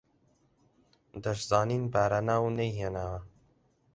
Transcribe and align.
دەشزانین 1.23 1.83
باراناو 1.93 2.45
نەیهێناوە 2.57 3.19